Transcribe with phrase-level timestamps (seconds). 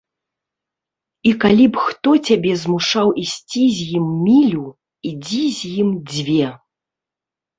[1.31, 4.63] І калі б хто цябе змушаў ісці з ім мілю,
[5.11, 6.49] ідзі з ім дзве.